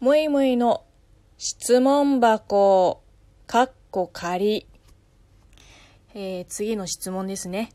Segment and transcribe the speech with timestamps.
[0.00, 0.84] むいむいの
[1.38, 3.02] 質問箱、
[3.48, 4.68] かっこ仮。
[6.14, 7.72] えー、次の質問ですね。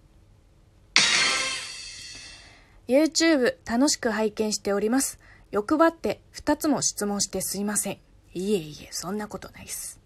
[2.88, 5.20] YouTube 楽しく拝見しております。
[5.52, 7.98] 欲張って2つも質問してすいません。
[8.34, 10.00] いえいえ、そんなことないです。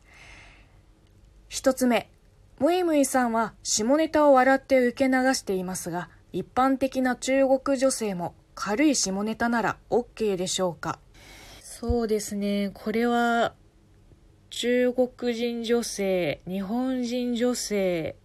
[1.52, 2.10] 1つ目、
[2.58, 10.98] むいむいさんは下ネタを笑って受け流していますが、一般的な中国女性も軽い下ネタなら OK でしょうか？
[11.80, 12.72] そうですね。
[12.74, 13.54] これは、
[14.50, 18.16] 中国人女性、日本人女性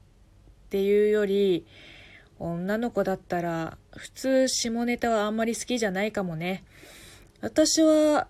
[0.69, 1.67] っていうより、
[2.39, 6.65] 女の子だったら、普通下ネタはあんまり好きじゃないかもね。
[7.43, 8.27] 私は、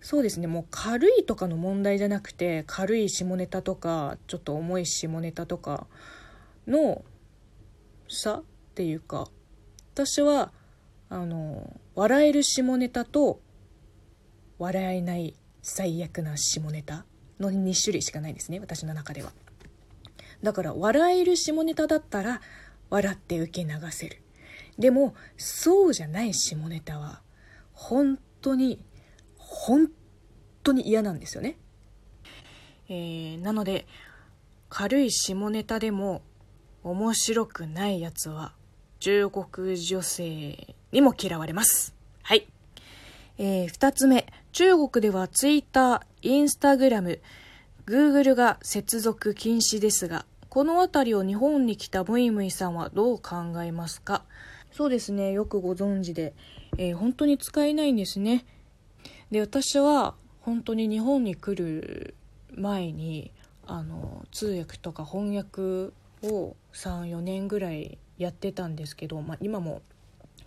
[0.00, 5.86] そうですね、もう軽いとかの問題じゃなくて、軽い下ネタとか、ちょっと重い下ネタとか
[6.66, 7.04] の
[8.08, 8.42] 差っ
[8.74, 9.28] ていうか、
[9.94, 10.50] 私は、
[11.10, 13.38] あの、笑える下ネタと、
[14.58, 17.04] 笑えない最悪な下ネタ
[17.40, 19.32] の2種類しかないですね私の中では。
[20.42, 22.40] だから笑える下ネタだったら
[22.90, 24.20] 笑って受け流せる。
[24.78, 27.22] でもそうじゃない下ネタは
[27.72, 28.80] 本当に
[29.36, 29.90] 本
[30.62, 31.56] 当に嫌なんですよね、
[32.88, 33.86] えー、なので
[34.68, 36.22] 軽い下ネタでも
[36.82, 38.52] 面白くないやつは
[38.98, 41.94] 中国女性にも嫌われます。
[42.22, 42.46] はい。
[43.36, 44.26] えー、2つ目。
[44.52, 47.20] 中国ではツイッター、インスタグラム、
[47.84, 54.24] グーグルが接続禁止ですが、この辺りを日本に来たムイムイさんはどう考えますか？
[54.70, 56.32] そうですね、よくご存知で、
[56.78, 58.44] えー、本当に使えないんですね。
[59.32, 62.14] で、私は本当に日本に来る
[62.54, 63.32] 前に、
[63.66, 69.82] あの、通訳とか翻訳を3、4年ぐらいやってたんですけど、まあ、今も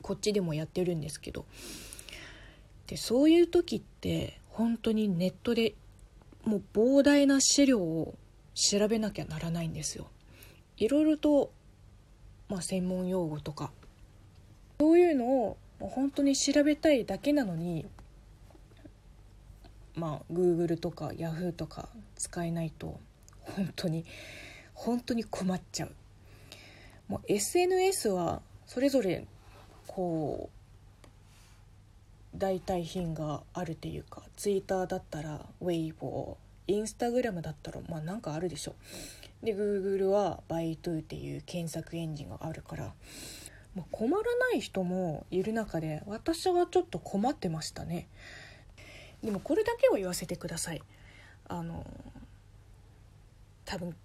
[0.01, 1.45] こっちでもやってるんですけど、
[2.87, 5.75] でそういう時って本当にネットで
[6.43, 8.15] もう膨大な資料を
[8.55, 10.07] 調べなきゃならないんですよ。
[10.77, 11.51] いろいろと、
[12.49, 13.71] まあ、専門用語とか
[14.79, 17.85] そういうのをもう本当に調べたいだけなのに
[19.95, 22.99] まあ Google とか Yahoo とか使えないと
[23.41, 24.05] 本当に
[24.73, 25.91] 本当に困っちゃう。
[27.07, 29.25] もう SNS はそれぞれ
[29.87, 30.56] こう
[32.37, 38.75] 代替品があるっていうかツイッターだったらウェイボーインスタグラムだったらまあなんかあるでしょ。
[39.41, 42.93] で Google はバイトゥーっていう検索エンジンがあるから、
[43.75, 48.07] まあ、困らない人もいる中で私はちょっと困ってましたね。
[49.23, 50.81] でもこれだけを言わせてください。
[51.47, 51.85] あの
[53.65, 53.95] 多分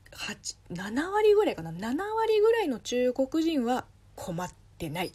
[0.71, 1.73] 7割ぐらいかな。
[1.73, 5.13] 7割ぐらいの中国人は困ってない。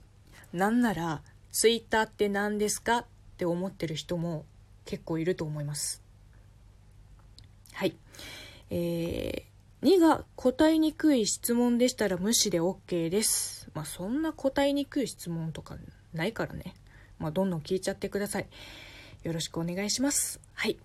[0.53, 1.21] なんなら
[1.57, 3.05] ツイッターって何ですかっ
[3.37, 4.45] て思ってる人も
[4.85, 6.03] 結構いると思います。
[7.73, 7.95] はい。
[8.69, 13.71] えー、2が答えにくい質問でしたら無視で OK です。
[13.73, 15.77] まあそんな答えにくい質問とか
[16.13, 16.75] ないからね。
[17.17, 18.45] まあどんどん聞いちゃってください。
[19.23, 20.39] よろしくお願いします。
[20.53, 20.77] はい。